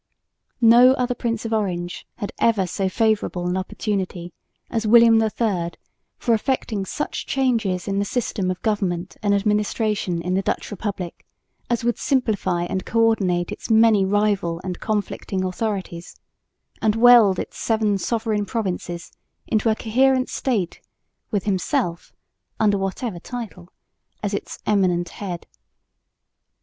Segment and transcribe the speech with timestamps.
[0.63, 4.33] No other Prince of Orange had ever so favourable an opportunity
[4.67, 5.73] as William III
[6.17, 11.23] for effecting such changes in the system of government and administration in the Dutch Republic
[11.69, 16.15] as would simplify and co ordinate its many rival and conflicting authorities,
[16.81, 19.11] and weld its seven sovereign provinces
[19.45, 20.81] into a coherent State
[21.29, 22.11] with himself
[22.59, 23.69] (under whatever title)
[24.23, 25.45] as its "eminent head."